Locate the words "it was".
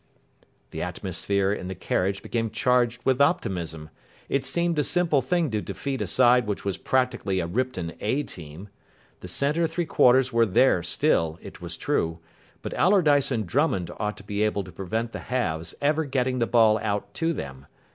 11.39-11.77